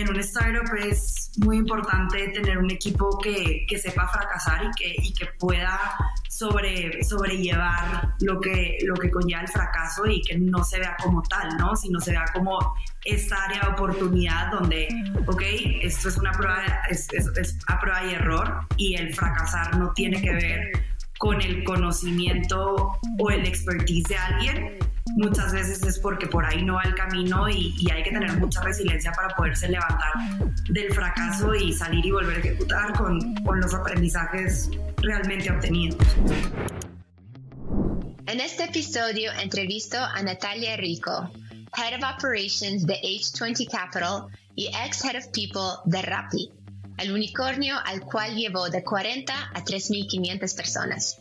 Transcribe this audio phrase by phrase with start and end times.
[0.00, 4.94] en un startup es muy importante tener un equipo que, que sepa fracasar y que,
[5.02, 5.78] y que pueda
[6.28, 11.22] sobre, sobrellevar lo que, lo que conlleva el fracaso y que no se vea como
[11.22, 11.76] tal, ¿no?
[11.76, 12.58] Sino se vea como
[13.04, 14.88] esta área de oportunidad donde,
[15.26, 15.42] ok,
[15.82, 20.20] esto es una prueba, es, es a prueba y error y el fracasar no tiene
[20.20, 20.72] que ver
[21.18, 24.78] con el conocimiento o el expertise de alguien,
[25.16, 28.60] muchas veces es porque por ahí no va el camino y, hay que tener mucha
[28.62, 30.12] resiliencia para poderse levantar
[30.70, 35.98] del fracaso y salir y volver a ejecutar con, con los aprendizajes realmente obtenidos.
[38.26, 41.30] En este episodio entrevisto a Natalia Rico,
[41.76, 44.26] Head of Operations de H20 Capital
[44.56, 46.50] y ex Head of People de Rappi,
[46.98, 51.18] el unicornio al cual llevó de 40 a 3.500 personas.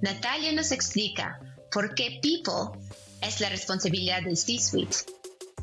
[0.00, 1.38] Natalia nos explica
[1.72, 2.78] por qué People
[3.26, 4.96] es la responsabilidad del C-Suite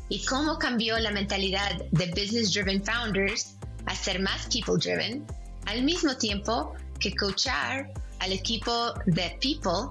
[0.08, 5.24] y cómo cambió la mentalidad de Business Driven Founders a ser más People Driven,
[5.66, 9.90] al mismo tiempo que coachar al equipo de People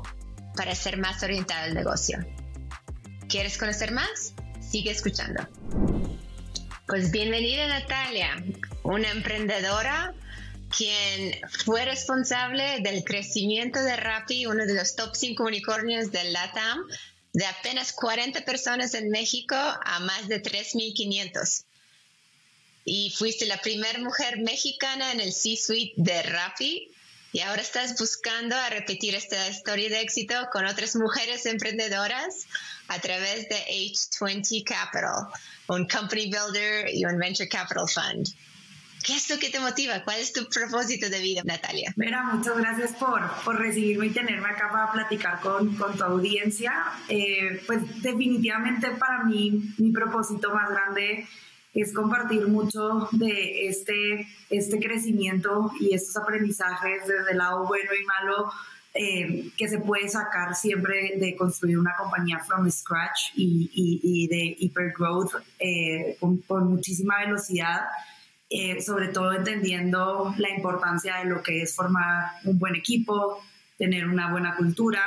[0.56, 2.20] para ser más orientado al negocio.
[3.28, 4.34] ¿Quieres conocer más?
[4.60, 5.48] Sigue escuchando.
[6.88, 8.44] Pues bienvenida Natalia,
[8.84, 10.14] una emprendedora
[10.76, 16.80] quien fue responsable del crecimiento de Rappi, uno de los top 5 unicornios del LATAM,
[17.34, 21.64] de apenas 40 personas en México a más de 3.500.
[22.84, 26.92] Y fuiste la primera mujer mexicana en el C-Suite de Rappi
[27.34, 32.48] y ahora estás buscando a repetir esta historia de éxito con otras mujeres emprendedoras
[32.90, 35.28] a través de H20 Capital,
[35.68, 38.28] un company builder y un venture capital fund.
[39.04, 40.04] ¿Qué es lo que te motiva?
[40.04, 41.94] ¿Cuál es tu propósito de vida, Natalia?
[41.96, 46.74] Mira, muchas gracias por, por recibirme y tenerme acá para platicar con, con tu audiencia.
[47.10, 51.28] Eh, pues definitivamente para mí mi propósito más grande
[51.74, 58.06] es compartir mucho de este, este crecimiento y estos aprendizajes desde el lado bueno y
[58.06, 58.52] malo
[58.94, 64.58] eh, que se puede sacar siempre de construir una compañía from scratch y, y, de
[64.60, 67.86] hypergrowth eh, con, con muchísima velocidad.
[68.54, 73.42] Eh, sobre todo entendiendo la importancia de lo que es formar un buen equipo,
[73.78, 75.02] tener una buena cultura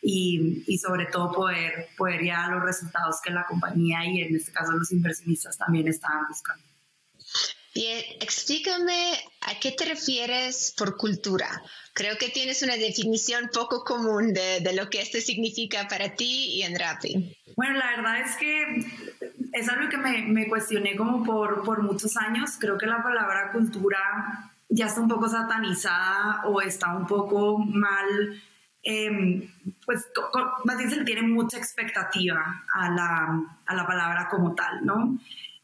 [0.00, 4.72] y, y, sobre todo poder, poder los resultados que la compañía y en este caso
[4.72, 6.64] los inversionistas también estaban buscando.
[7.78, 9.12] Bien, explícame
[9.42, 11.46] a qué te refieres por cultura.
[11.94, 16.56] Creo que tienes una definición poco común de, de lo que esto significa para ti
[16.56, 17.36] y en Rappi.
[17.54, 18.84] Bueno, la verdad es que
[19.52, 22.56] es algo que me, me, cuestioné como por, por muchos años.
[22.58, 28.42] Creo que la palabra cultura ya está un poco satanizada o está un poco mal,
[28.82, 29.48] eh,
[29.86, 30.04] pues
[30.64, 35.16] más bien se le tiene mucha expectativa a la, a la palabra como tal, ¿no?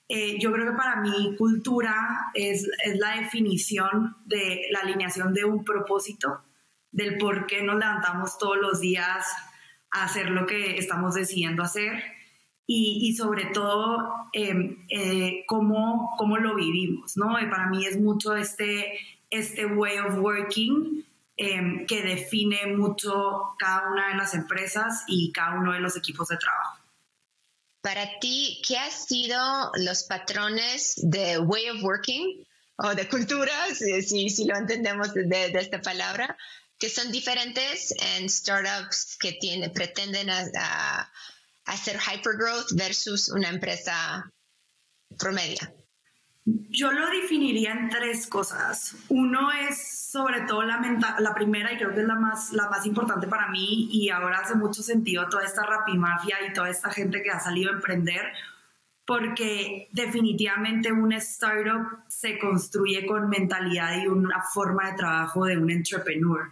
[0.09, 5.45] Eh, yo creo que para mí cultura es, es la definición de la alineación de
[5.45, 6.43] un propósito,
[6.93, 9.27] del por qué nos levantamos todos los días
[9.91, 12.03] a hacer lo que estamos decidiendo hacer
[12.67, 17.41] y, y sobre todo em, eh, cómo, cómo, lo vivimos, ¿no?
[17.41, 18.99] Y para mí es mucho este,
[19.31, 21.05] este way of working
[21.37, 26.29] eh, que define mucho cada una de las empresas y cada uno de los equipos
[26.29, 26.84] de trabajo.
[27.85, 32.43] Para ti, ¿qué han sido los patrones de way of working
[32.77, 36.35] o de cultura, si, si, lo entendemos de, esta palabra,
[36.79, 41.13] que son diferentes en startups que tiene, pretenden a, a
[41.67, 44.33] hacer hypergrowth versus una empresa
[45.19, 45.84] promedio?
[46.45, 48.97] Yo lo definiría en tres cosas.
[49.09, 50.81] Uno es sobre todo la,
[51.19, 54.41] la primera y creo que es la más, la más importante para mí y ahora
[54.41, 58.23] hace mucho sentido toda esta rapimafia y toda esta gente que ha salido a emprender
[59.07, 65.71] porque definitivamente un startup se construye con mentalidad y una forma de trabajo de un
[65.71, 66.51] entrepreneur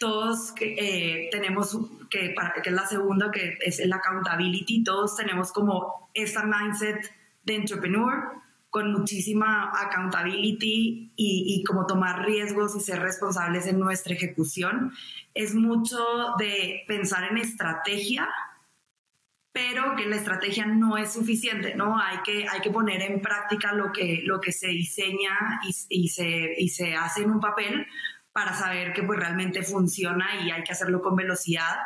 [0.00, 1.76] todos eh, tenemos,
[2.08, 7.12] que, que es la segunda, que es el accountability, todos tenemos como esta mindset
[7.44, 8.32] de entrepreneur
[8.70, 14.92] con muchísima accountability y, y, como tomar riesgos y ser responsables en nuestra ejecución.
[15.34, 15.98] Es mucho
[16.38, 18.28] de pensar en estrategia,
[19.52, 21.98] pero que la estrategia no es suficiente, ¿no?
[21.98, 26.08] Hay que, hay que poner en práctica lo que, lo que se diseña y, y,
[26.08, 27.86] se, y se hace en un papel
[28.32, 31.76] para saber que pues realmente funciona y hay que hacerlo con velocidad.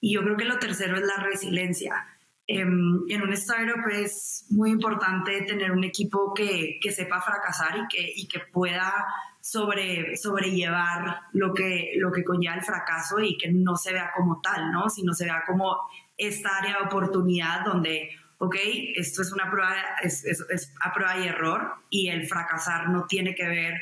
[0.00, 2.04] Y yo creo que lo tercero es la resiliencia.
[2.48, 7.88] Em, en un startup es muy importante tener un equipo que, que sepa fracasar y
[7.88, 8.92] que, y que pueda
[9.40, 14.40] sobre, sobrellevar lo que, lo que conlleva el fracaso y que no se vea como
[14.40, 14.88] tal, ¿no?
[14.90, 15.76] sino se vea como
[16.16, 18.56] esta área de oportunidad donde, ok,
[18.96, 23.34] esto es una prueba, es, es, a prueba y error y el fracasar no tiene
[23.34, 23.74] que ver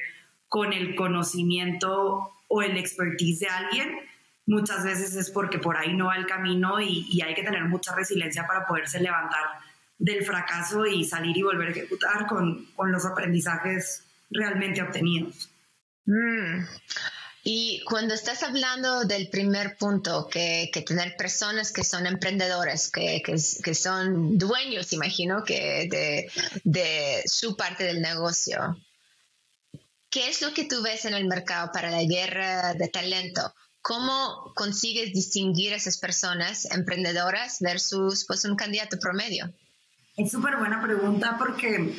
[0.48, 3.98] con el conocimiento o el expertise de alguien,
[4.46, 7.94] muchas veces es porque por ahí no va el camino y, hay que tener mucha
[7.94, 9.44] resiliencia para poderse levantar
[9.98, 15.50] del fracaso y salir y volver a ejecutar con, con los aprendizajes realmente obtenidos.
[16.06, 16.64] Mm.
[17.46, 23.22] Y cuando estás hablando del primer punto, que, que tener personas que son emprendedores, que,
[23.22, 26.30] que, que son dueños, imagino, que de,
[26.64, 28.78] de, su parte del negocio,
[30.08, 33.54] ¿qué es lo que tú ves en el mercado para la guerra de talento?
[33.84, 39.52] ¿Cómo consigues distinguir a esas personas emprendedoras versus pues, un candidato promedio?
[40.16, 41.94] Es súper buena pregunta porque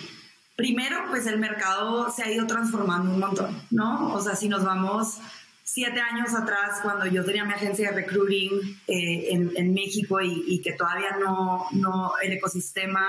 [0.55, 4.15] primero, pues el mercado se ha ido transformando un montón, ¿no?
[4.15, 5.19] O sea, si nos vamos
[5.63, 10.43] siete años atrás, cuando yo tenía mi agencia de recruiting eh, en, en, México y,
[10.47, 13.05] y, que todavía no, no, el ecosistema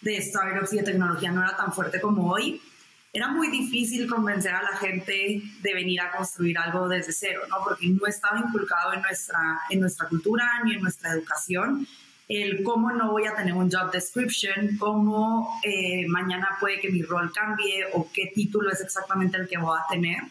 [0.00, 2.62] de startups y de tecnología no era tan fuerte como hoy,
[3.12, 7.56] era muy difícil convencer a la gente de venir a construir algo desde cero, ¿no?
[7.62, 9.38] Porque no estaba inculcado en nuestra,
[9.68, 11.86] en nuestra cultura ni en nuestra educación
[12.28, 17.02] el cómo no voy a tener un job description, cómo eh, mañana puede que mi
[17.02, 20.22] rol cambie o qué título es exactamente el que voy a tener.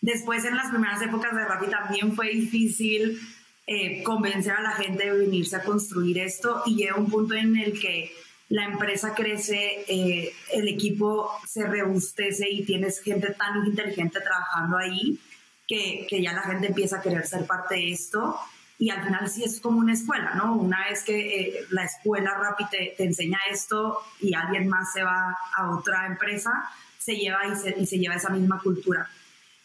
[0.00, 3.20] Después, en las primeras épocas de Rappi también fue difícil
[3.66, 7.56] eh, convencer a la gente de venirse a construir esto y llega un punto en
[7.56, 8.12] el que
[8.48, 15.18] la empresa crece, eh, el equipo se rebustece y tienes gente tan inteligente trabajando ahí
[15.66, 18.38] que, que ya la gente empieza a querer ser parte de esto
[18.78, 20.54] y al final sí es como una escuela, ¿no?
[20.54, 25.36] Una vez que eh, la escuela rápida te, enseña esto y alguien más se va
[25.56, 26.50] a otra empresa,
[26.96, 29.10] se lleva y se, y se lleva esa misma cultura.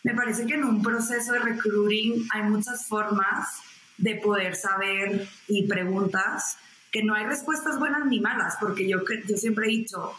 [0.02, 3.60] Me parece que en un proceso de recruiting hay muchas formas
[3.98, 6.58] de poder saber y preguntas
[6.94, 10.14] que no hay respuestas buenas ni malas, porque yo, yo siempre he dicho,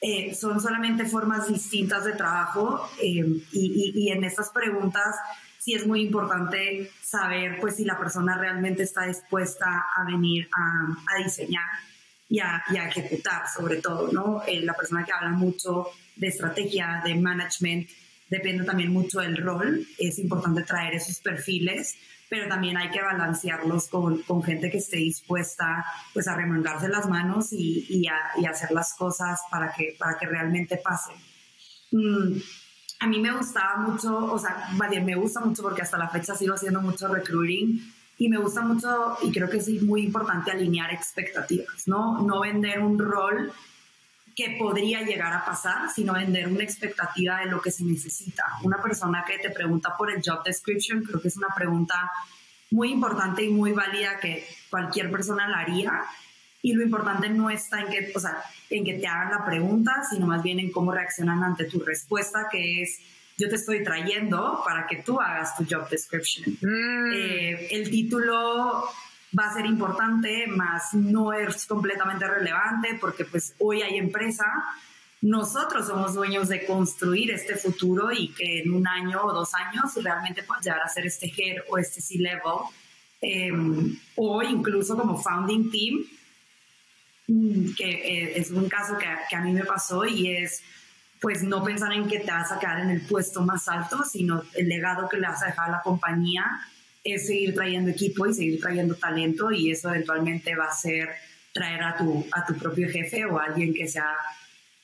[0.00, 5.16] eh, son solamente formas distintas de trabajo eh, y, y, en estas preguntas
[5.58, 11.22] sí es muy importante saber pues si la persona realmente está dispuesta a venir a,
[11.22, 11.66] diseñar
[12.30, 14.42] y a, y a, ejecutar sobre todo, ¿no?
[14.46, 17.90] Eh, la persona que habla mucho de estrategia, de management,
[18.30, 21.96] depende también mucho del rol, es importante traer esos perfiles,
[22.28, 25.84] pero también hay que balancearlos con, con gente que esté dispuesta
[26.14, 30.26] pues a remangarse las manos y, y, a, hacer las cosas para que, para que
[30.26, 31.16] realmente pasen.
[31.90, 32.40] Mm
[33.00, 34.68] a mí me gustaba mucho, o sea,
[35.02, 37.80] me gusta mucho porque hasta la fecha sigo haciendo mucho recruiting
[38.18, 42.20] y me gusta mucho y creo que es muy importante alinear expectativas, ¿no?
[42.20, 43.50] No vender un rol
[44.34, 48.44] que podría llegar a pasar, sino vender una expectativa de lo que se necesita.
[48.62, 52.10] Una persona que te pregunta por el job description, creo que es una pregunta
[52.70, 56.04] muy importante y muy válida que cualquier persona la haría
[56.62, 60.02] y lo importante no está en que, o sea, en que te hagan la pregunta,
[60.08, 63.00] sino más bien en cómo reaccionan ante tu respuesta, que es
[63.38, 66.58] yo te estoy trayendo para que tú hagas tu job description.
[66.60, 67.12] Mm.
[67.14, 68.84] Eh, el título
[69.38, 74.44] va a ser importante, más no es completamente relevante porque pues hoy hay empresa,
[75.22, 79.92] nosotros somos dueños de construir este futuro y que en un año o dos años
[80.02, 82.64] realmente puedas llegar a ser este head o este C-level.
[83.22, 83.52] Eh,
[84.16, 86.06] o incluso como founding team
[87.30, 90.64] Mm, que eh, es un caso que, que, a mí me pasó y es
[91.20, 94.42] pues no pensar en que te vas a quedar en el puesto más alto, sino
[94.54, 96.44] el legado que le vas a dejar a la compañía
[97.02, 101.08] es seguir trayendo equipo y seguir trayendo talento y eso eventualmente va a ser
[101.52, 104.14] traer a tu, a tu propio jefe o alguien que sea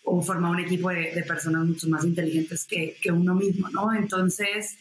[0.04, 3.92] o formar un equipo de, de personas mucho más inteligentes que, que, uno mismo, ¿no?
[3.92, 4.78] Entonces,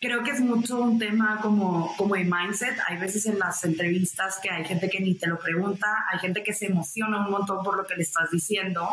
[0.00, 2.76] creo que es mucho un tema como, como el mindset.
[2.88, 6.42] Hay veces en las entrevistas que hay gente que ni te lo pregunta, hay gente
[6.42, 8.88] que se emociona un montón por lo que le estás diciendo,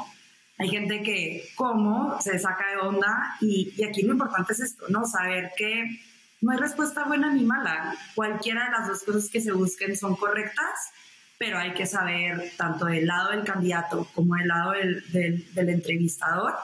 [0.60, 2.20] hay gente que, ¿cómo?
[2.22, 5.06] Se saca de onda y, y aquí lo importante es esto, ¿no?
[5.06, 6.00] Saber que
[6.42, 7.96] no hay respuesta buena ni mala.
[8.16, 10.92] Cualquiera de las dos cosas que se busquen son correctas,
[11.38, 16.56] pero hay que saber tanto del lado del candidato como del lado del, entrevistador,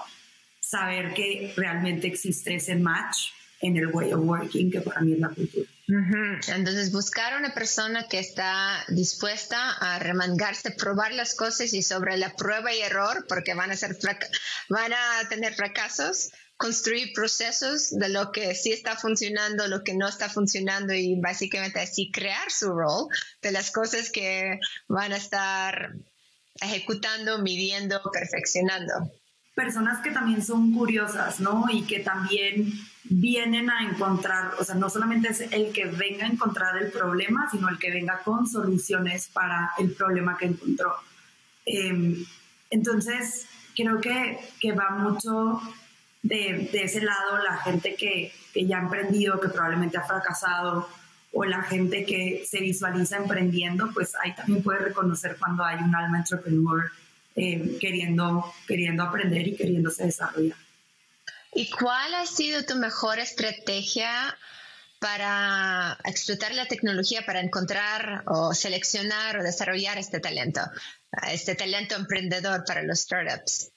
[0.60, 5.20] saber que realmente existe ese match en el way of working, que para mí es
[5.20, 5.70] la cultura.
[6.48, 12.36] Entonces, buscar una persona que está dispuesta a remangarse, probar las cosas y sobre la
[12.36, 18.96] prueba y error, porque van a tener fracasos, construir procesos de lo que sí está
[18.96, 23.08] funcionando, lo que no está funcionando y básicamente así crear su rol
[23.42, 25.94] de las cosas que van a estar
[26.62, 28.94] ejecutando, midiendo, perfeccionando.
[29.56, 31.66] personas que también son curiosas, ¿no?
[31.72, 36.30] Y que también vienen a encontrar, o sea, no solamente es el que venga a
[36.30, 40.96] encontrar el problema, sino el que venga con soluciones para el problema que encontró.
[41.66, 42.26] Em,
[42.72, 43.46] entonces,
[43.76, 45.62] creo que, que va mucho
[46.24, 50.88] de, de, ese lado la gente que, que ya ha emprendido, que probablemente ha fracasado,
[51.34, 55.94] o la gente que se visualiza emprendiendo, pues ahí también puede reconocer cuando hay un
[55.94, 56.92] alma entrepreneur
[57.36, 60.58] eh, queriendo, queriendo aprender y queriéndose desarrollar.
[61.56, 64.38] ¿Y cuál ha sido tu mejor estrategia
[65.00, 70.62] para explotar la tecnología para encontrar o seleccionar o desarrollar este talento,
[71.32, 73.72] este talento emprendedor para los startups?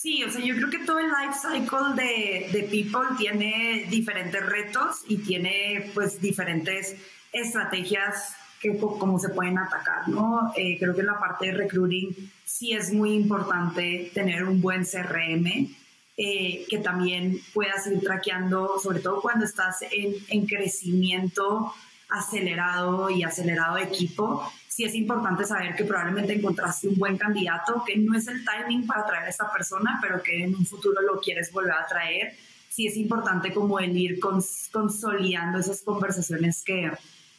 [0.00, 4.46] Sí, o sea, yo creo que todo el life cycle de, de People tiene diferentes
[4.46, 6.94] retos y tiene pues diferentes
[7.32, 10.52] estrategias que cómo se pueden atacar, ¿no?
[10.56, 14.84] Eh, creo que en la parte de recruiting sí es muy importante tener un buen
[14.84, 15.74] CRM
[16.16, 21.74] eh, que también puedas ir traqueando, sobre todo cuando estás en, en crecimiento
[22.08, 24.48] acelerado y acelerado de equipo,
[24.78, 28.86] sí es importante saber que probablemente encontraste un buen candidato, que no es el timing
[28.86, 32.36] para traer a esta persona, pero que en un futuro lo quieres volver a traer.
[32.68, 36.92] Sí es importante como el ir consolidando esas conversaciones que,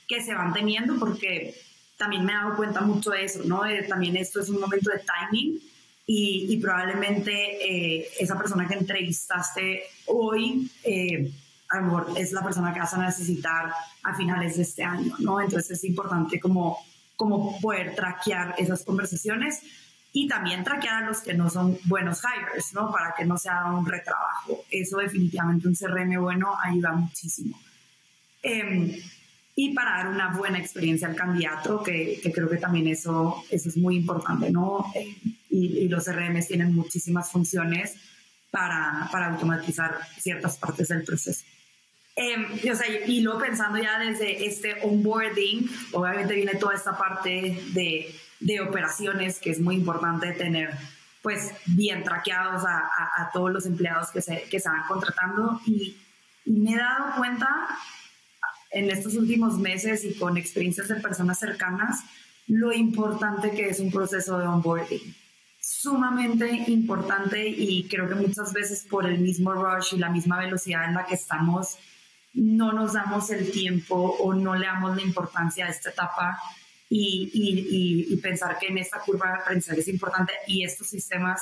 [0.05, 1.55] que se van teniendo, porque
[1.96, 3.62] también me he dado cuenta mucho de eso, ¿no?
[3.88, 5.62] también esto es un momento de timing
[6.05, 11.31] y, probablemente eh, esa persona que entrevistaste hoy, eh,
[11.69, 13.72] a lo mejor es la persona que vas a necesitar
[14.03, 15.39] a finales de este año, ¿no?
[15.39, 16.79] Entonces es importante como,
[17.19, 19.59] como poder traquear esas conversaciones
[20.13, 22.89] y también traquear a los que no son buenos hires, ¿no?
[22.93, 24.63] Para que no sea un retrabajo.
[24.71, 27.59] Eso definitivamente un CRM bueno ayuda muchísimo.
[28.41, 29.03] Eh,
[29.53, 33.67] y para dar una buena experiencia al candidato, que, que creo que también eso, eso
[33.67, 34.85] es muy importante, ¿no?
[34.95, 35.17] Eh,
[35.49, 37.95] y, los CRMs tienen muchísimas funciones
[38.49, 41.43] para, para automatizar ciertas partes del proceso.
[42.21, 47.57] Eh, o sea, y luego pensando ya desde este onboarding, obviamente viene toda esta parte
[47.71, 50.75] de, de operaciones que es muy importante tener
[51.21, 55.95] pues bien traqueados a, a, todos los empleados que se, que se van contratando y,
[56.43, 57.47] y me he dado cuenta
[58.71, 62.03] en estos últimos meses y con experiencias de personas cercanas
[62.47, 65.15] lo importante que es un proceso de onboarding.
[65.61, 70.83] Sumamente importante y creo que muchas veces por el mismo rush y la misma velocidad
[70.85, 71.77] en la que estamos,
[72.33, 76.39] no nos damos el tiempo o no le damos la importancia a esta etapa
[76.89, 81.41] y, pensar que en esta curva de aprendizaje es importante y estos sistemas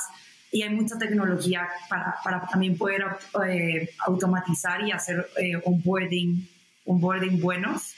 [0.50, 3.04] y hay mucha tecnología para, para también poder
[3.46, 6.48] eh, automatizar y hacer eh, onboarding
[6.88, 7.94] onboarding buenos.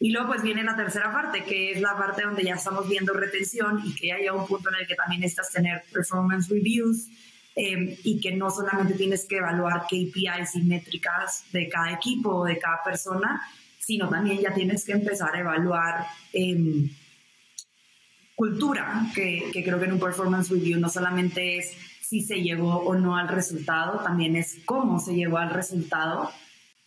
[0.00, 3.12] Y luego pues viene la tercera parte, que es la parte donde ya estamos viendo
[3.12, 7.08] retención y que ya llega un punto en el que también necesitas tener performance reviews
[7.58, 12.44] em, y que no solamente tienes que evaluar KPIs y métricas de cada equipo o
[12.44, 13.42] de cada persona,
[13.78, 16.88] sino también ya tienes que empezar a evaluar em,
[18.36, 22.76] cultura, que, que creo que en un performance review no solamente es si se llegó
[22.76, 26.30] o no al resultado, también es cómo se llegó al resultado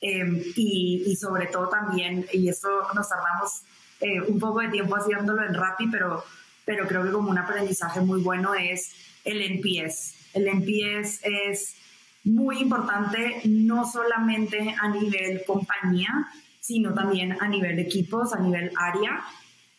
[0.03, 3.61] Em, y, sobre todo también, y esto nos tardamos
[3.99, 6.23] eh, un poco de tiempo haciéndolo en Rappi, pero,
[6.65, 8.91] pero creo que como un aprendizaje muy bueno es
[9.23, 10.15] el NPS.
[10.33, 11.75] El NPS es
[12.23, 16.27] muy importante no solamente a nivel compañía,
[16.59, 19.23] sino también a nivel equipos, a nivel área.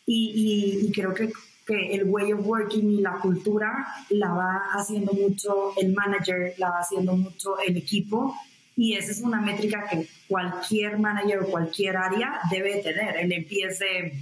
[0.05, 1.31] Y, creo que,
[1.65, 6.71] que, el way of working y la cultura la va haciendo mucho el manager, la
[6.71, 8.37] va haciendo mucho el equipo
[8.77, 14.13] y esa es una métrica que cualquier manager o cualquier área debe tener, el empiece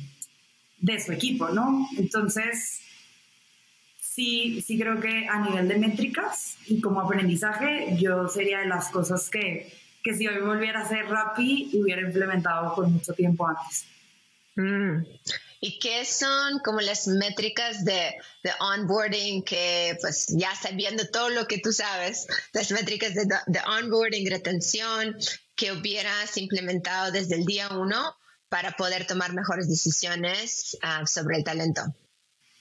[0.78, 1.86] de, su equipo, ¿no?
[1.96, 2.80] Entonces,
[4.10, 8.88] sí, sí creo que a nivel de métricas y como aprendizaje, yo sería de las
[8.88, 13.86] cosas que, que si hoy volviera a hacer Rappi, hubiera implementado por mucho tiempo antes.
[14.56, 15.04] Mm.
[15.62, 21.46] ¿Y qué son como las métricas de, de, onboarding que pues ya sabiendo todo lo
[21.46, 25.16] que tú sabes, las métricas de, de onboarding, retención
[25.54, 28.16] que hubieras implementado desde el día uno
[28.48, 31.82] para poder tomar mejores decisiones uh, sobre el talento?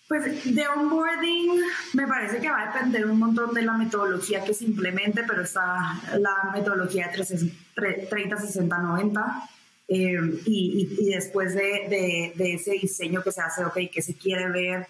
[0.09, 1.61] Pues de onboarding
[1.93, 5.43] me parece que va a depender un montón de la metodología que se implemente, pero
[5.43, 9.49] está la metodología de 30, 60, 90
[9.87, 14.49] eh, y, y, después de, de, ese diseño que se hace, ok, que se quiere
[14.49, 14.87] ver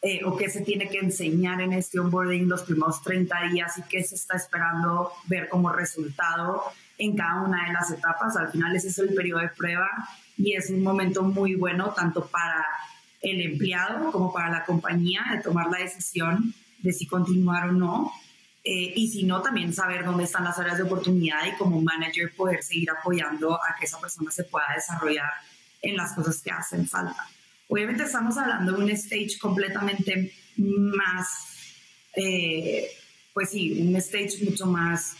[0.00, 3.82] eh, o qué se tiene que enseñar en este onboarding los primeros 30 días y
[3.82, 6.62] qué se está esperando ver como resultado
[6.96, 8.38] en cada una de las etapas.
[8.38, 9.90] Al final ese es el periodo de prueba
[10.38, 12.66] y es un momento muy bueno tanto para
[13.22, 18.12] el empleado como para la compañía de tomar la decisión de si continuar o no.
[18.64, 22.32] Eh, y si no, también saber dónde están las áreas de oportunidad y como manager
[22.36, 25.30] poder seguir apoyando a que esa persona se pueda desarrollar
[25.80, 27.28] en las cosas que hacen falta.
[27.68, 31.26] Obviamente estamos hablando de un stage completamente más,
[32.14, 32.88] eh,
[33.32, 35.16] pues sí, un stage mucho más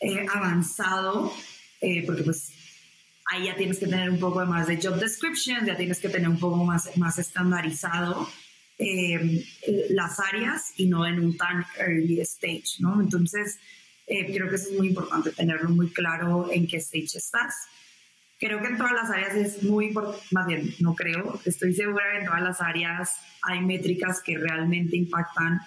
[0.00, 1.32] eh, avanzado,
[2.06, 2.52] porque pues
[3.30, 6.28] ahí ya tienes que tener un poco más de job description, ya tienes que tener
[6.28, 8.28] un poco más, más estandarizado
[8.78, 9.44] eh,
[9.90, 13.00] las áreas y no en un tan early stage, ¿no?
[13.00, 13.58] Entonces,
[14.06, 17.54] eh, creo que eso es muy importante, tenerlo muy claro en qué stage estás.
[18.40, 22.04] Creo que en todas las áreas es muy importante, más bien, no creo, estoy segura
[22.12, 23.10] que en todas las áreas
[23.42, 25.60] hay métricas que realmente impactan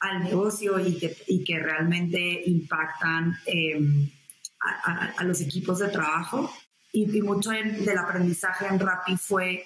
[0.00, 4.10] al negocio y que, y que realmente impactan em,
[4.60, 6.52] a, los equipos de trabajo.
[6.92, 9.64] Y, mucho del aprendizaje en Rappi fue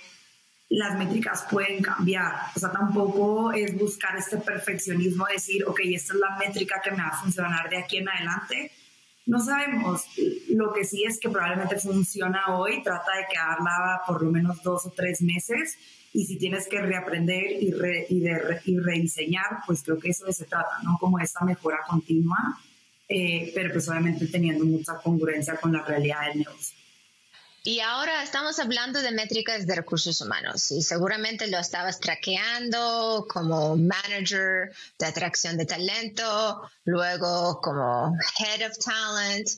[0.69, 2.35] las métricas pueden cambiar.
[2.55, 6.99] O sea, tampoco es buscar este perfeccionismo, decir, ok, esta es la métrica que me
[6.99, 8.73] va a funcionar de aquí en adelante.
[9.27, 10.05] No sabemos.
[10.49, 14.87] Lo que sí es que probablemente funciona hoy, trata de quedarla por lo menos dos
[14.87, 15.77] o tres meses.
[16.13, 17.75] Y si tienes que reaprender y,
[18.09, 20.97] y, de, y rediseñar, pues creo que eso se trata, ¿no?
[20.99, 22.39] Como esta mejora continua,
[23.09, 26.84] eh, pero pues obviamente teniendo mucha congruencia con la realidad del negocio.
[27.67, 33.75] Y ahora estamos hablando de métricas de recursos humanos y seguramente lo estabas traqueando como
[33.75, 39.49] manager de atracción de talento, luego como head of talent,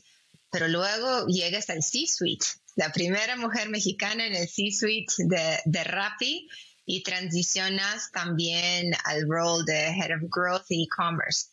[0.52, 2.46] pero luego llegas al C-suite,
[2.76, 6.48] la primera mujer mexicana en el C-suite de, de Rappi
[6.84, 11.46] y transicionas también al rol de head of growth e-commerce.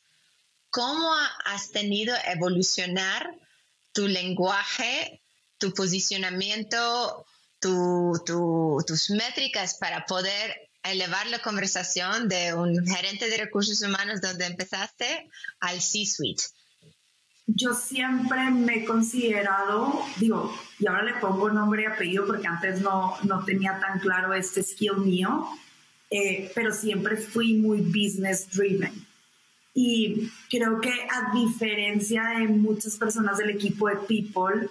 [0.70, 3.36] ¿Cómo has tenido evolucionar
[3.92, 5.23] tu lenguaje
[5.63, 7.25] tu posicionamiento,
[7.62, 15.29] tus métricas para poder elevar la conversación de un gerente de recursos humanos donde empezaste
[15.62, 16.43] al C-suite?
[17.48, 22.82] Yo siempre me he considerado, digo, y ahora le pongo nombre y apellido porque antes
[22.82, 25.48] no, no tenía tan claro este skill mío,
[26.10, 28.93] eh, pero siempre fui muy business driven.
[29.74, 34.69] Y creo que a diferencia de muchas personas del equipo de People,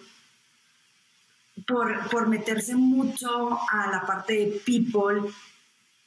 [1.66, 5.32] por, por meterse mucho a la parte de people,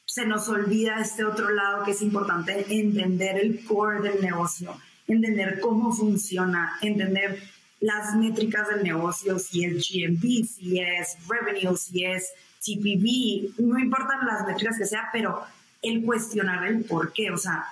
[0.06, 4.76] se nos olvida este otro lado que es importante entender el core del negocio,
[5.08, 7.42] entender cómo funciona, entender
[7.80, 12.32] las métricas del negocio, si es GMV, si es revenue, si es
[12.64, 15.44] TPV, no importan las métricas que sea, pero
[15.82, 17.66] el cuestionar el por qué, o sea,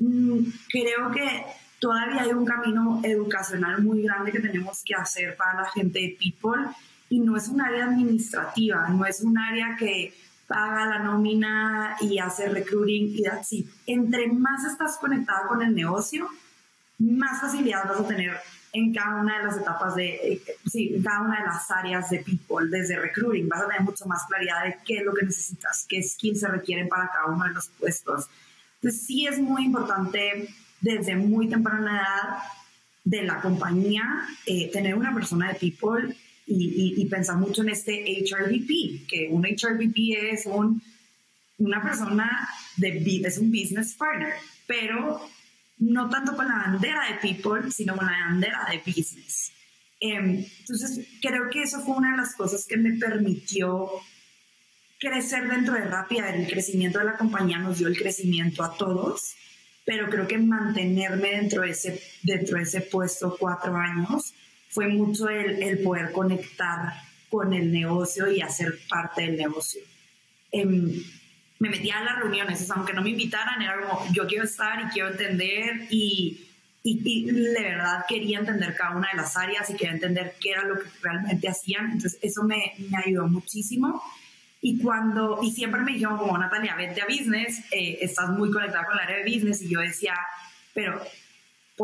[0.00, 0.38] mm,
[0.70, 1.44] creo que
[1.78, 6.16] todavía hay un camino educacional muy grande que tenemos que hacer para la gente de
[6.18, 6.72] People
[7.12, 10.14] y no es un área administrativa, no es un área que
[10.46, 13.68] paga la nómina y hace recruiting y así.
[13.86, 16.26] Entre más estás conectada con el negocio,
[16.98, 18.40] más facilidad vas a tener
[18.72, 22.08] en cada una de las etapas de, eh, sí, en cada una de las áreas
[22.08, 25.26] de people, desde recruiting, vas a tener mucho más claridad de qué es lo que
[25.26, 28.26] necesitas, qué skills se requieren para cada uno de los puestos.
[28.76, 30.48] Entonces sí es muy importante
[30.80, 32.38] desde muy temprana edad
[33.04, 36.16] de la compañía eh, tener una persona de people
[36.54, 40.82] y, y, pensar mucho en este HRBP, que un HRBP es un,
[41.58, 44.32] una persona, de, es un business partner,
[44.66, 45.20] pero
[45.78, 49.52] no tanto con la bandera de people, sino con la bandera de business.
[50.00, 53.88] Em, entonces, creo que eso fue una de las cosas que me permitió
[54.98, 56.18] crecer dentro de Rappi.
[56.18, 59.34] El crecimiento de la compañía nos dio el crecimiento a todos,
[59.84, 64.34] pero creo que mantenerme dentro de ese, dentro de ese puesto cuatro años
[64.72, 66.94] fue mucho el, poder conectar
[67.28, 69.82] con el negocio y hacer parte del negocio.
[70.50, 71.02] Em,
[71.58, 74.84] me metía a las reuniones, aunque no me invitaran, era como, yo quiero estar y
[74.86, 76.48] quiero entender y,
[76.82, 80.64] y, de verdad quería entender cada una de las áreas y quería entender qué era
[80.64, 81.92] lo que realmente hacían.
[81.92, 84.02] Entonces, eso me, me ayudó muchísimo.
[84.62, 88.86] Y cuando, y siempre me dijeron como, Natalia, vete a business, eh, estás muy conectada
[88.86, 89.60] con el área de business.
[89.60, 90.14] Y yo decía,
[90.72, 91.02] pero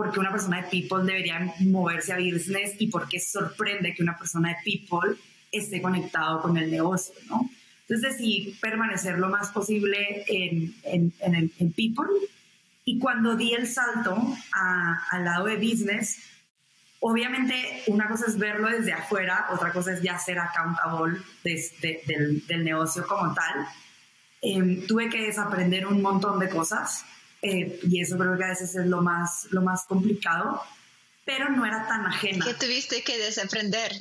[0.06, 4.16] por una persona de people debería moverse a business y por qué sorprende que una
[4.16, 5.16] persona de people
[5.50, 7.50] esté conectado con el negocio, ¿no?
[7.80, 11.12] Entonces decidí permanecer lo más posible en, en,
[11.58, 12.06] en, people
[12.84, 14.37] y cuando di el salto
[15.11, 16.18] al lado de business,
[17.00, 17.54] obviamente
[17.87, 23.06] una cosa es verlo desde afuera, otra cosa es ya ser accountable del, del, negocio
[23.06, 23.66] como tal.
[24.42, 27.04] Em, tuve que desaprender un montón de cosas
[27.42, 30.62] eh, y eso creo que a veces es lo más, lo más complicado,
[31.24, 32.44] pero no era tan ajena.
[32.44, 33.92] ¿Qué tuviste que desaprender?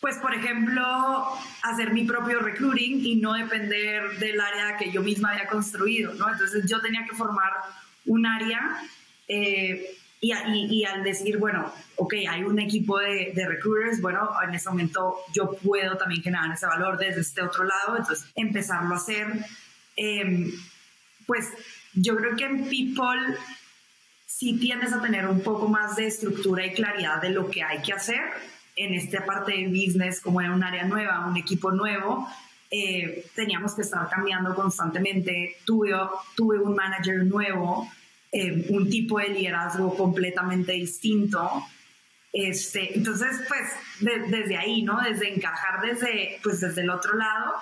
[0.00, 0.82] Pues, por ejemplo,
[1.62, 6.30] hacer mi propio recruiting y no depender del área que yo misma había construido, ¿no?
[6.30, 7.52] Entonces yo tenía que formar
[8.04, 8.82] un área
[9.26, 10.32] Eh, y,
[10.70, 15.16] y, al decir, bueno, ok, hay un equipo de, de, recruiters, bueno, en ese momento
[15.32, 19.26] yo puedo también generar ese valor desde este otro lado, entonces empezarlo a hacer.
[19.96, 20.50] Em,
[21.26, 21.48] pues
[21.94, 23.36] yo creo que en People
[24.26, 27.82] sí tiendes a tener un poco más de estructura y claridad de lo que hay
[27.82, 28.20] que hacer
[28.76, 32.28] en esta parte de business, como en un área nueva, un equipo nuevo,
[32.70, 35.56] eh, teníamos que estar cambiando constantemente.
[35.64, 35.92] Tuve,
[36.34, 37.88] tuve un manager nuevo
[38.36, 41.64] eh, un tipo de liderazgo completamente distinto.
[42.32, 45.00] Este, entonces, pues desde ahí, ¿no?
[45.00, 47.52] Desde encajar desde, pues, desde el otro lado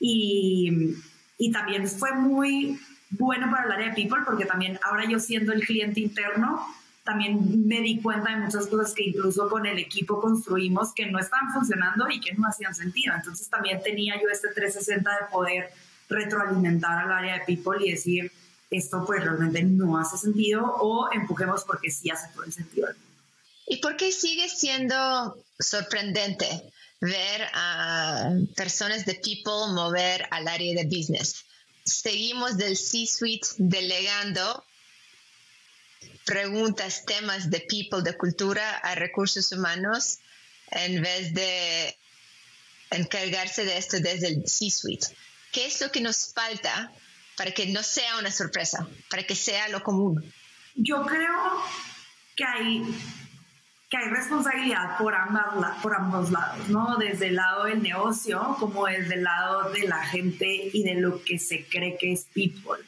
[0.00, 0.96] y,
[1.38, 2.76] y también fue muy
[3.10, 6.66] bueno para el área de people porque también ahora yo siendo el cliente interno,
[7.04, 11.18] también me di cuenta de muchas cosas que incluso con el equipo construimos que no
[11.18, 13.14] estaban funcionando y que no hacían sentido.
[13.14, 15.70] Entonces también tenía yo este 360 de poder
[16.08, 18.32] retroalimentar al área de people y decir,
[18.70, 22.88] esto pues realmente no hace sentido o empujemos porque sí hace todo el sentido
[23.68, 26.46] ¿Y por qué sigue siendo sorprendente
[27.00, 31.44] ver a personas de people mover al área de business?
[31.86, 34.64] Seguimos del C-suite delegando
[36.24, 40.18] preguntas, temas de people, de cultura a recursos humanos
[40.72, 41.96] en vez de
[42.90, 45.06] encargarse de esto desde el C-suite.
[45.52, 46.92] ¿Qué es lo que nos falta
[47.36, 50.32] para que no sea una sorpresa, para que sea lo común?
[50.74, 51.62] Yo creo
[52.34, 52.82] que hay,
[53.88, 56.96] que hay responsabilidad por, ambas, por ambos lados, ¿no?
[56.96, 61.22] Desde el lado del negocio como desde el lado de la gente y de lo
[61.22, 62.84] que se cree que es people.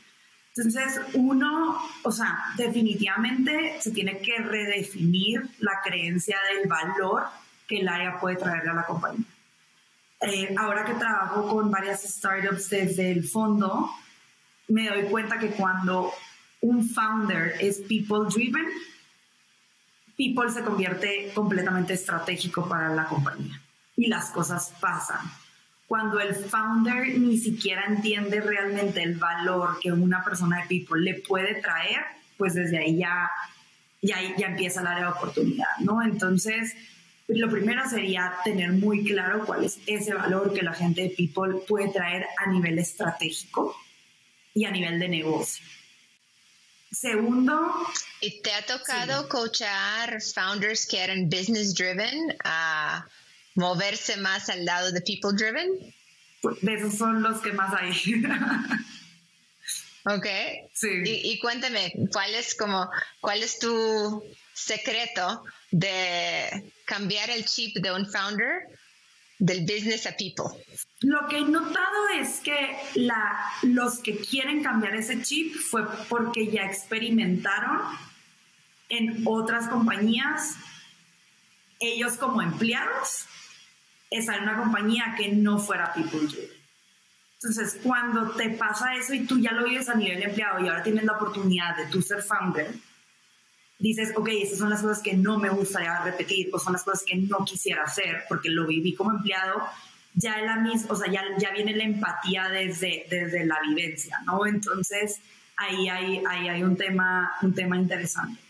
[0.57, 7.27] Entonces, uno, o sea, definitivamente se tiene que redefinir la creencia del valor
[7.69, 9.25] que el área puede traerle a la compañía.
[10.21, 13.89] Eh, ahora que trabajo con varias startups desde el fondo,
[14.67, 16.11] me doy cuenta que cuando
[16.61, 18.67] un founder es people driven,
[20.18, 23.62] people se convierte completamente estratégico para la compañía
[23.96, 25.20] y las cosas pasan.
[25.87, 31.14] Cuando el founder ni siquiera entiende realmente el valor que una persona de people le
[31.14, 32.00] puede traer,
[32.37, 33.31] pues desde ahí ya,
[34.02, 36.02] ya, ya empieza el área de oportunidad, ¿no?
[36.02, 36.74] Entonces,
[37.28, 41.61] lo primero sería tener muy claro cuál es ese valor que la gente de people
[41.66, 43.74] puede traer a nivel estratégico
[44.52, 45.64] y a nivel de negocio.
[46.90, 47.74] Segundo.
[48.20, 53.07] ¿Y te ha tocado coachar founders que eran business driven a
[53.55, 55.94] moverse más al lado de people driven?
[56.40, 57.92] Pues esos son los que más hay.
[60.05, 60.27] ok.
[60.72, 60.88] Sí.
[61.05, 64.24] Y, y, cuéntame, ¿cuál es como, cuál es tu
[64.55, 68.78] secreto de cambiar el chip de un founder
[69.38, 70.46] del business a people?
[71.01, 72.77] Lo que he notado es que
[73.62, 77.81] los que quieren cambiar ese chip fue porque ya experimentaron
[78.88, 80.57] en otras compañías,
[81.79, 83.27] ellos como empleados,
[84.11, 86.59] estar en una compañía que no fuera people driven.
[87.40, 90.83] Entonces, cuando te pasa eso y tú ya lo vives a nivel empleado y ahora
[90.83, 92.74] tienes la oportunidad de tú ser founder,
[93.79, 97.05] dices, ok, esas son las cosas que no me gustaría repetir o son las cosas
[97.07, 99.62] que no quisiera hacer porque lo viví como empleado,
[100.14, 104.47] ya, la misma, o sea, ya, ya viene la empatía desde, desde la vivencia, ¿no?
[104.47, 105.21] Entonces,
[105.57, 108.41] ahí hay, ahí hay un, tema, un tema interesante.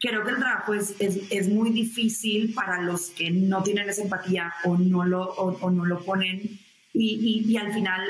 [0.00, 4.02] Creo que el trabajo es, es, es muy difícil para los que no tienen esa
[4.02, 6.40] empatía o no lo, o, no lo ponen
[6.92, 8.04] y, y, y al final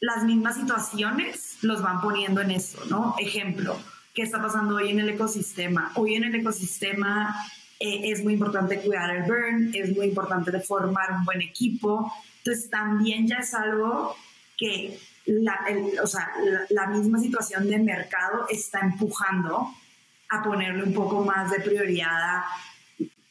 [0.00, 3.14] las mismas situaciones los van poniendo en eso, ¿no?
[3.18, 3.78] Ejemplo,
[4.12, 5.92] qué está pasando hoy en el ecosistema.
[5.94, 7.34] Hoy en el ecosistema
[7.80, 12.12] eh, es muy importante cuidar el burn, es muy importante formar un buen equipo.
[12.38, 14.14] Entonces también ya es algo
[14.56, 15.60] que la,
[16.02, 16.30] o sea,
[16.70, 19.72] la, misma situación de mercado está empujando
[20.28, 22.42] a ponerle un poco más de prioridad,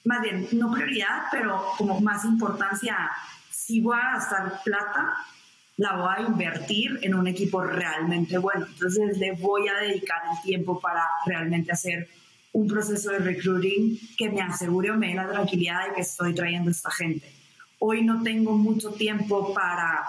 [0.06, 3.12] más bien, no prioridad, pero como más importancia.
[3.50, 5.18] Si voy a gastar plata,
[5.82, 8.68] la voy a invertir en un equipo realmente bueno.
[8.72, 12.08] Entonces le voy a dedicar el tiempo para realmente hacer
[12.52, 16.36] un proceso de recruiting que me asegure o me dé la tranquilidad de que estoy
[16.36, 17.28] trayendo a esta gente.
[17.80, 20.04] Hoy no tengo mucho tiempo para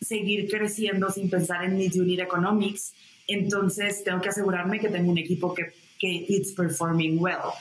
[0.00, 2.94] seguir creciendo sin pensar en mis unit economics,
[3.26, 7.52] entonces tengo que asegurarme que tengo un equipo que, que it's performing well.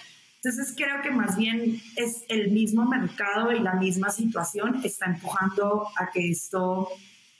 [0.41, 5.87] Entonces creo que más bien es el mismo mercado y la misma situación está empujando
[5.97, 6.87] a que esto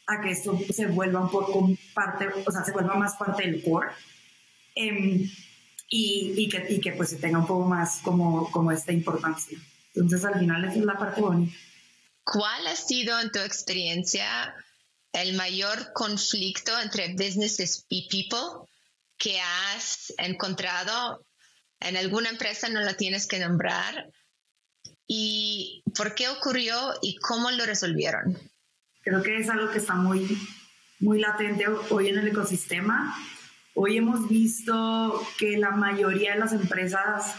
[0.08, 3.64] a que esto se vuelva un poco parte, o sea, se vuelva más parte del
[3.64, 3.90] core
[4.76, 5.30] em,
[5.90, 9.58] y, y, que, y que pues se tenga un poco más como, como esta importancia.
[9.94, 11.56] Entonces al final esa es la parte bonita.
[12.24, 14.56] ¿Cuál ha sido en tu experiencia
[15.14, 18.68] el mayor conflicto entre businesses y people
[19.18, 21.26] que has encontrado
[21.80, 24.12] en alguna empresa, no lo tienes que nombrar,
[25.08, 28.38] y por qué ocurrió y cómo lo resolvieron.
[29.08, 30.38] Creo que es algo que está muy,
[31.00, 33.16] muy latente hoy en el ecosistema.
[33.74, 37.34] Hoy hemos visto que la mayoría de las empresas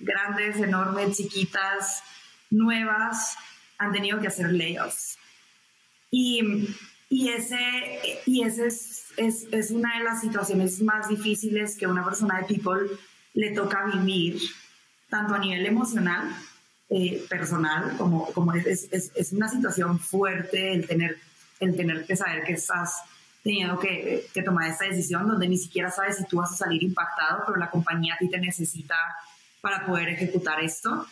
[0.00, 2.02] grandes, enormes, chiquitas,
[2.50, 3.36] nuevas,
[3.78, 5.18] han tenido que hacer layoffs.
[6.10, 6.66] Y,
[7.08, 12.04] y ese, y ese es, es, es, una de las situaciones más difíciles que una
[12.04, 12.88] persona de People
[13.34, 14.42] le toca vivir,
[15.08, 16.34] tanto a nivel emocional,
[16.94, 21.16] eh, personal, como, como es, es, es, una situación fuerte el tener,
[21.58, 22.98] el tener que saber que estás
[23.42, 26.82] teniendo que, que, tomar esta decisión donde ni siquiera sabes si tú vas a salir
[26.82, 28.94] impactado, pero la compañía a ti te necesita
[29.62, 31.06] para poder ejecutar esto.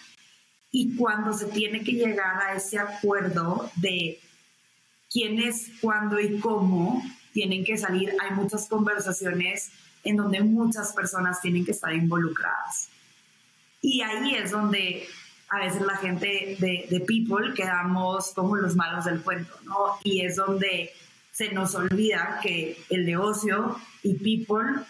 [0.70, 4.20] Y cuando se tiene que llegar a ese acuerdo de
[5.10, 9.70] quién es, cuándo y cómo tienen que salir, hay muchas conversaciones
[10.04, 12.90] en donde muchas personas tienen que estar involucradas.
[13.80, 15.08] Y ahí es donde
[15.50, 19.98] a veces la gente de, de People quedamos como los malos del cuento, ¿no?
[20.04, 20.92] Y es donde
[21.32, 24.84] se nos olvida que el negocio y People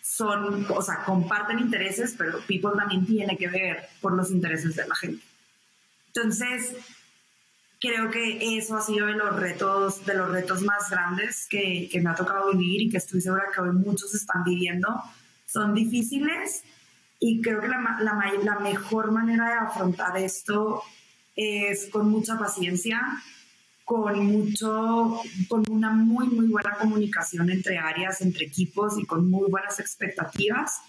[0.00, 4.86] son, o sea, comparten intereses, pero People también tiene que ver por los intereses de
[4.86, 5.24] la gente.
[6.08, 6.76] Entonces,
[7.80, 12.00] creo que eso ha sido de los retos, de los retos más grandes que, que
[12.00, 14.88] me ha tocado vivir y que estoy segura que hoy muchos están viviendo.
[15.46, 16.62] Son difíciles
[17.24, 20.82] y creo que la, la, la mejor manera de afrontar esto
[21.36, 23.00] es con mucha paciencia,
[23.84, 29.48] con mucho, con una muy, muy buena comunicación entre áreas, entre equipos y con muy
[29.48, 30.80] buenas expectativas.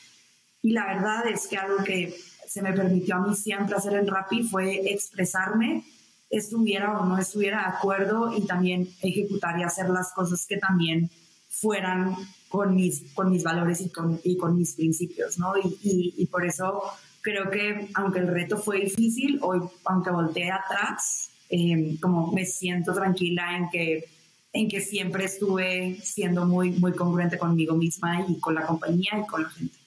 [0.64, 2.18] Y la verdad es que algo que
[2.48, 5.86] se me permitió a mí siempre hacer en Rappi fue expresarme,
[6.32, 11.12] estuviera o no estuviera de acuerdo y también ejecutar y hacer las cosas que también
[11.48, 12.16] fueran
[12.54, 15.58] con mis, con mis valores y con, y con mis principios, ¿no?
[15.58, 16.84] Y, y, por eso
[17.22, 22.96] creo que aunque el reto fue difícil, hoy, aunque volteé atrás, Em, como me siento
[22.96, 24.10] tranquila en que,
[24.54, 29.28] en que siempre estuve siendo muy, muy congruente conmigo misma y con la compañía y
[29.28, 29.78] con la gente.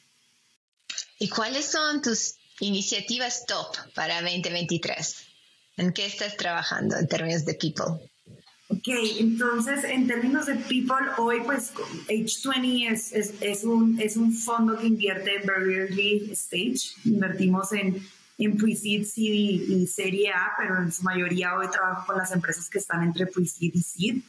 [1.18, 5.16] ¿Y cuáles son tus iniciativas top para 2023?
[5.78, 7.98] ¿En qué estás trabajando en términos de people?
[8.68, 8.88] Ok,
[9.20, 11.72] entonces en términos de people, hoy pues
[12.08, 16.94] H20 es, es, es, un, es un fondo que invierte en very early stage.
[17.04, 18.02] Invertimos en
[18.38, 22.78] en Pre-Seed, y, Serie A, pero en su mayoría hoy trabajo con las empresas que
[22.78, 24.22] están entre Pre-Seed y Seed.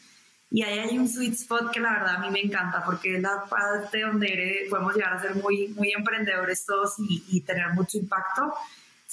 [0.49, 3.21] Y ahí hay un sweet spot que la verdad a mí me encanta porque es
[3.21, 7.97] la parte donde podemos llegar a ser muy, muy emprendedores todos y, y tener mucho
[7.97, 8.53] impacto.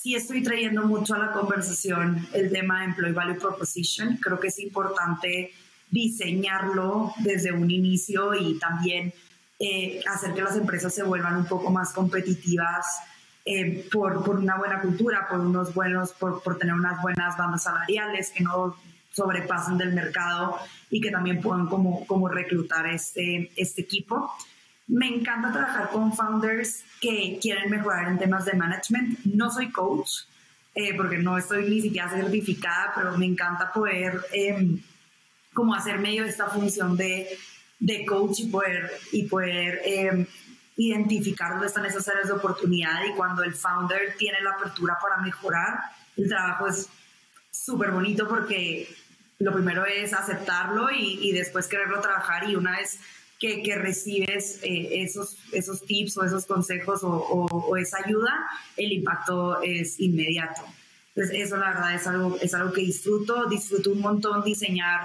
[0.05, 4.19] Sí estoy trayendo mucho a la conversación el tema de Employee Value Proposition.
[4.19, 5.55] Creo que es importante
[5.91, 9.15] diseñarlo desde un inicio y también
[9.59, 12.85] eh, hacer que las empresas se vuelvan un poco más competitivas
[13.47, 17.63] eh, por, por, una buena cultura, por unos buenos, por, por, tener unas buenas bandas
[17.63, 18.77] salariales que no
[19.11, 20.59] sobrepasen del mercado
[20.91, 24.31] y que también puedan como, como reclutar este, este equipo.
[24.87, 29.21] Me encanta trabajar con founders que quieren mejorar en temas de management.
[29.25, 30.11] No soy coach,
[30.75, 34.79] eh, porque no estoy ni siquiera certificada, pero me encanta poder eh,
[35.55, 37.29] como hacer medio esta función de,
[37.79, 40.27] de coach y poder, y poder eh,
[40.77, 45.23] identificar dónde están esas áreas de oportunidad y cuando el founder tiene la apertura para
[45.23, 45.79] mejorar,
[46.17, 46.89] el trabajo es
[47.51, 48.89] súper bonito porque
[49.39, 52.99] lo primero es aceptarlo y, y, después quererlo trabajar y una vez
[53.39, 60.01] que, recibes eh, esos, esos tips o esos consejos o, esa ayuda, el impacto es
[60.01, 60.63] inmediato.
[61.15, 65.03] Entonces eso la verdad es algo, es algo que disfruto, disfruto un montón diseñar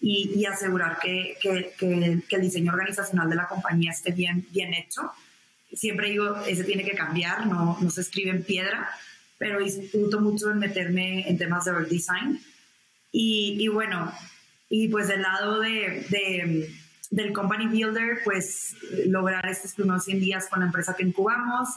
[0.00, 4.72] y, y asegurar que, que, que, el diseño organizacional de la compañía esté bien, bien
[4.72, 5.10] hecho.
[5.72, 8.88] Siempre digo, ese tiene que cambiar, no, no se escribe en piedra,
[9.40, 12.40] pero disfruto mucho en meterme en temas de design.
[13.12, 14.12] Y, bueno,
[14.68, 16.70] y pues del lado de,
[17.10, 21.68] del company builder, pues lograr estos primeros 100 días con la empresa que incubamos,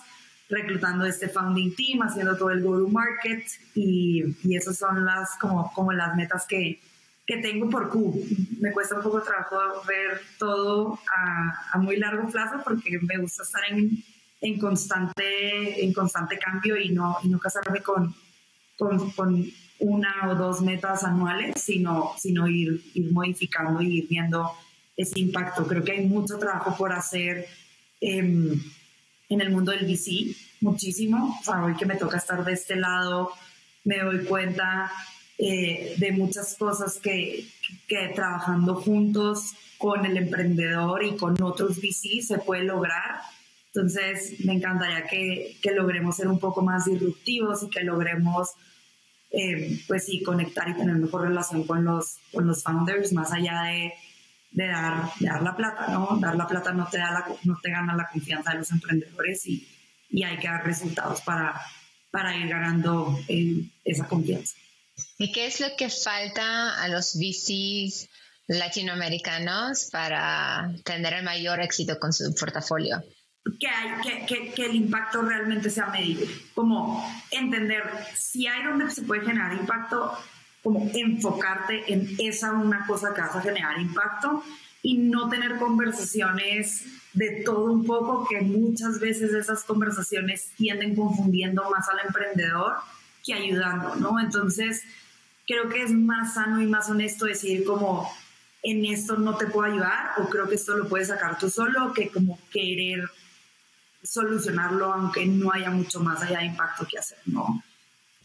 [0.50, 3.44] reclutando este founding team, haciendo todo el go-to-market
[3.74, 6.80] y, y esas son las, como, como las metas que,
[7.26, 8.26] que tengo por Q.
[8.60, 9.56] Me cuesta un poco trabajo
[9.88, 14.04] ver todo a, a muy largo plazo porque me gusta estar en,
[14.42, 18.14] en, constante, en constante cambio y no, y no casarme con,
[18.78, 19.46] con, con,
[19.80, 24.50] una o dos metas anuales, sino, sino ir, ir modificando y ir viendo
[24.96, 25.68] ese impacto.
[25.68, 27.48] Creo que hay mucho trabajo por hacer
[28.00, 28.62] en
[29.42, 31.38] el mundo del VC, muchísimo.
[31.40, 33.32] O sea, hoy que me toca estar de este lado,
[33.84, 34.92] me doy cuenta
[35.38, 37.46] eh, de muchas cosas que,
[37.88, 43.22] que trabajando juntos con el emprendedor y con otros VC se puede lograr.
[43.68, 48.52] Entonces, me encantaría que, que logremos ser un poco más disruptivos y que logremos,
[49.32, 53.64] eh, pues sí, conectar y tener mejor relación con los, con los founders, más allá
[53.64, 53.94] de,
[54.54, 56.18] de, dar, dar la plata, ¿no?
[56.20, 59.46] Dar la plata no te, da la, no te gana la confianza de los emprendedores
[59.48, 59.68] y,
[60.10, 61.60] y hay que dar resultados para,
[62.12, 64.56] para ir ganando eh, esa confianza.
[65.18, 68.10] ¿Y qué es lo que falta a los VCs
[68.48, 73.04] latinoamericanos para tener el mayor éxito con su portafolio?
[73.60, 77.84] Que, hay, que, que, el impacto realmente sea medible, como entender
[78.16, 80.18] si hay donde se puede generar impacto,
[80.64, 84.44] como enfocarte en esa una cosa que vas a generar impacto
[84.82, 91.70] y no tener conversaciones de todo un poco, que muchas veces esas conversaciones tienden confundiendo
[91.70, 92.76] más al emprendedor
[93.24, 94.20] que ayudando, ¿no?
[94.20, 94.84] Entonces,
[95.46, 98.10] creo que es más sano y más honesto decir como,
[98.64, 101.94] en esto no te puedo ayudar o creo que esto lo puedes sacar tú solo
[101.94, 103.04] que como querer
[104.02, 107.62] solucionarlo aunque no haya mucho más allá de impacto que hacer, ¿no?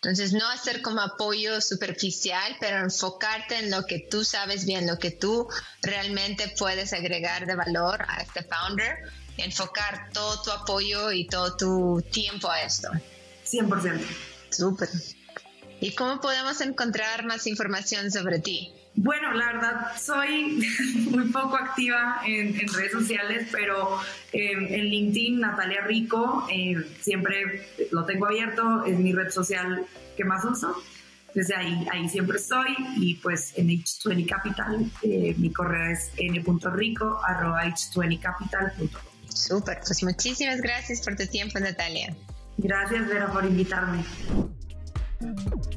[0.08, 4.98] Entonces, no hacer como apoyo superficial, pero enfocarte en lo que tú sabes bien, lo
[4.98, 5.46] que tú
[5.82, 8.96] realmente puedes agregar de valor a este founder,
[9.36, 12.88] enfocar todo tu apoyo y todo tu tiempo a esto.
[13.46, 14.00] 100%.
[14.50, 14.88] Súper.
[15.80, 18.72] ¿Y cómo podemos encontrar más información sobre ti?
[19.00, 20.60] Bueno, la verdad soy
[21.10, 24.00] muy poco activa en, redes sociales, pero
[24.32, 30.24] em, en LinkedIn, Natalia Rico, em, siempre lo tengo abierto, es mi red social que
[30.24, 30.82] más uso.
[31.32, 39.02] Desde ahí, ahí siempre estoy y pues en H20 Capital, eh, mi correo es n.rico.h20capital.com.
[39.28, 42.16] Súper, pues muchísimas gracias por tu tiempo, Natalia.
[42.56, 44.02] Gracias, Vera, por invitarme.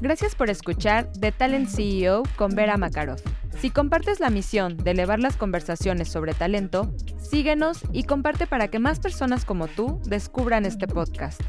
[0.00, 3.20] Gracias por escuchar The Talent CEO con Vera Makarov.
[3.58, 8.78] Si compartes la misión de elevar las conversaciones sobre talento, síguenos y comparte para que
[8.78, 11.40] más personas como tú descubran este podcast.